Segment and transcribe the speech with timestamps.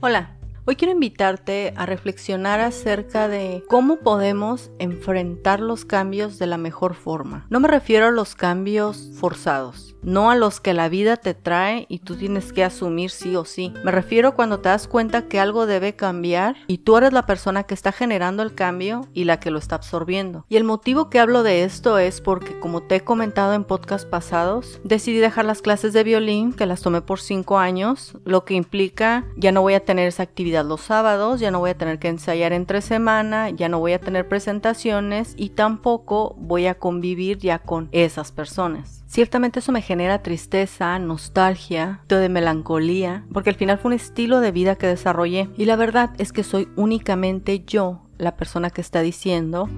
[0.00, 0.37] Hola,
[0.68, 6.92] hoy quiero invitarte a reflexionar acerca de cómo podemos enfrentar los cambios de la mejor
[6.92, 7.46] forma.
[7.48, 11.86] No me refiero a los cambios forzados, no a los que la vida te trae
[11.88, 13.72] y tú tienes que asumir sí o sí.
[13.82, 17.62] Me refiero cuando te das cuenta que algo debe cambiar y tú eres la persona
[17.62, 20.44] que está generando el cambio y la que lo está absorbiendo.
[20.50, 24.06] Y el motivo que hablo de esto es porque, como te he comentado en podcasts
[24.06, 28.52] pasados, decidí dejar las clases de violín, que las tomé por 5 años, lo que
[28.52, 31.98] implica ya no voy a tener esa actividad los sábados, ya no voy a tener
[31.98, 37.38] que ensayar entre semana, ya no voy a tener presentaciones y tampoco voy a convivir
[37.38, 39.02] ya con esas personas.
[39.06, 44.52] Ciertamente eso me genera tristeza, nostalgia, de melancolía, porque al final fue un estilo de
[44.52, 49.00] vida que desarrollé y la verdad es que soy únicamente yo la persona que está
[49.00, 49.68] diciendo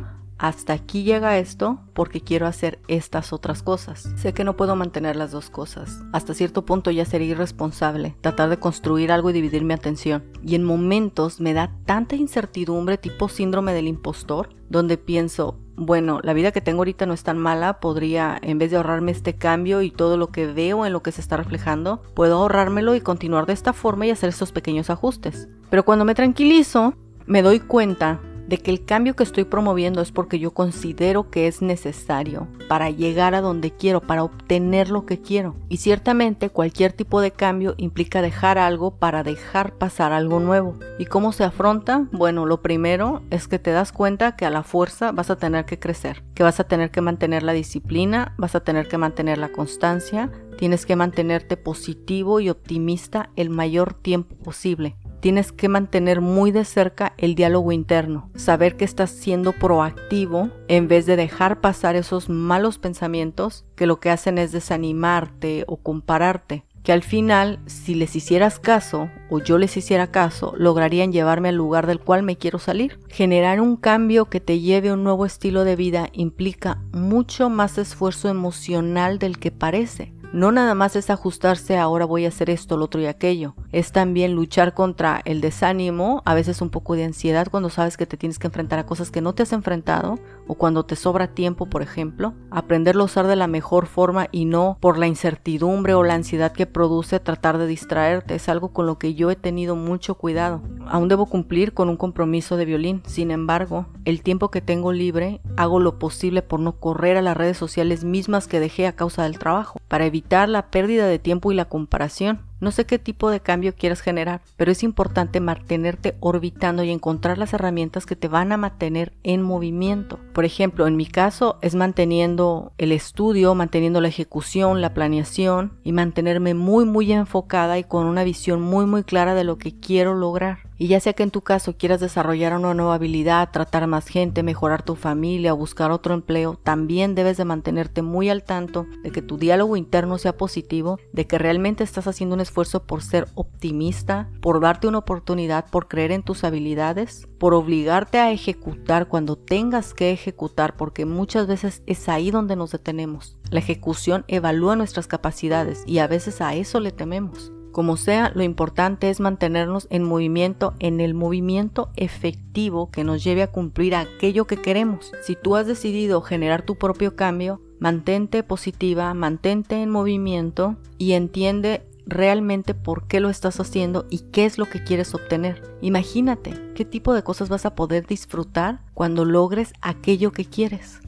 [0.41, 4.09] hasta aquí llega esto porque quiero hacer estas otras cosas.
[4.17, 6.01] Sé que no puedo mantener las dos cosas.
[6.15, 10.24] Hasta cierto punto ya sería irresponsable tratar de construir algo y dividir mi atención.
[10.43, 16.32] Y en momentos me da tanta incertidumbre tipo síndrome del impostor, donde pienso, bueno, la
[16.32, 19.82] vida que tengo ahorita no es tan mala, podría, en vez de ahorrarme este cambio
[19.82, 23.45] y todo lo que veo en lo que se está reflejando, puedo ahorrármelo y continuar
[23.45, 25.49] de esta forma y hacer estos pequeños ajustes.
[25.69, 26.95] Pero cuando me tranquilizo,
[27.27, 31.46] me doy cuenta de que el cambio que estoy promoviendo es porque yo considero que
[31.46, 35.54] es necesario para llegar a donde quiero, para obtener lo que quiero.
[35.68, 40.74] Y ciertamente cualquier tipo de cambio implica dejar algo para dejar pasar algo nuevo.
[40.98, 42.09] ¿Y cómo se afronta?
[42.10, 45.64] Bueno, lo primero es que te das cuenta que a la fuerza vas a tener
[45.64, 49.38] que crecer, que vas a tener que mantener la disciplina, vas a tener que mantener
[49.38, 56.21] la constancia, tienes que mantenerte positivo y optimista el mayor tiempo posible tienes que mantener
[56.21, 61.60] muy de cerca el diálogo interno, saber que estás siendo proactivo en vez de dejar
[61.60, 67.60] pasar esos malos pensamientos que lo que hacen es desanimarte o compararte que al final,
[67.66, 72.22] si les hicieras caso o yo les hiciera caso, lograrían llevarme al lugar del cual
[72.22, 72.98] me quiero salir.
[73.08, 77.76] Generar un cambio que te lleve a un nuevo estilo de vida implica mucho más
[77.76, 80.14] esfuerzo emocional del que parece.
[80.32, 83.54] No nada más es ajustarse ahora voy a hacer esto, lo otro y aquello.
[83.72, 88.06] Es también luchar contra el desánimo, a veces un poco de ansiedad cuando sabes que
[88.06, 91.28] te tienes que enfrentar a cosas que no te has enfrentado o cuando te sobra
[91.28, 92.34] tiempo, por ejemplo.
[92.50, 96.53] Aprenderlo a usar de la mejor forma y no por la incertidumbre o la ansiedad
[96.53, 98.34] que produce tratar de distraerte.
[98.34, 100.62] Es algo con lo que yo he tenido mucho cuidado.
[100.88, 103.02] Aún debo cumplir con un compromiso de violín.
[103.06, 107.37] Sin embargo, el tiempo que tengo libre hago lo posible por no correr a las
[107.37, 111.52] redes sociales mismas que dejé a causa del trabajo, para evitar la pérdida de tiempo
[111.52, 112.50] y la comparación.
[112.60, 117.38] No sé qué tipo de cambio quieres generar, pero es importante mantenerte orbitando y encontrar
[117.38, 120.19] las herramientas que te van a mantener en movimiento.
[120.34, 125.93] Por ejemplo, en mi caso es manteniendo el estudio, manteniendo la ejecución, la planeación y
[125.93, 130.15] mantenerme muy muy enfocada y con una visión muy muy clara de lo que quiero
[130.15, 130.69] lograr.
[130.80, 134.42] Y ya sea que en tu caso quieras desarrollar una nueva habilidad, tratar más gente,
[134.42, 139.10] mejorar tu familia o buscar otro empleo, también debes de mantenerte muy al tanto de
[139.10, 143.28] que tu diálogo interno sea positivo, de que realmente estás haciendo un esfuerzo por ser
[143.34, 149.36] optimista, por darte una oportunidad, por creer en tus habilidades, por obligarte a ejecutar cuando
[149.36, 153.36] tengas que ejecutar, porque muchas veces es ahí donde nos detenemos.
[153.50, 157.52] La ejecución evalúa nuestras capacidades y a veces a eso le tememos.
[157.72, 163.42] Como sea, lo importante es mantenernos en movimiento, en el movimiento efectivo que nos lleve
[163.42, 165.12] a cumplir aquello que queremos.
[165.22, 171.86] Si tú has decidido generar tu propio cambio, mantente positiva, mantente en movimiento y entiende
[172.06, 175.62] realmente por qué lo estás haciendo y qué es lo que quieres obtener.
[175.81, 181.00] Imagínate qué tipo de cosas vas a poder disfrutar cuando logres aquello que quieres.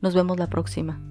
[0.00, 1.09] Nos vemos la próxima.